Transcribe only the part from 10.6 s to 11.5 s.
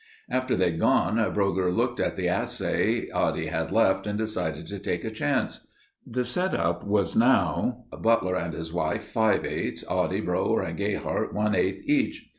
and Gayhart,